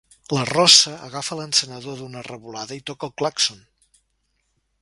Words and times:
La 0.35 0.45
rossa 0.49 0.93
agafa 1.07 1.37
l'encenedor 1.41 2.01
d'una 2.01 2.25
revolada 2.31 2.81
i 2.81 2.85
toca 2.93 3.11
el 3.11 3.15
clàxon. 3.23 3.65